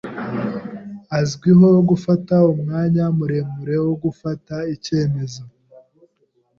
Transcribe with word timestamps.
Azwiho 1.19 1.69
gufata 1.89 2.35
umwanya 2.53 3.03
muremure 3.17 3.75
wo 3.85 3.93
gufata 4.03 4.55
icyemezo. 4.75 5.43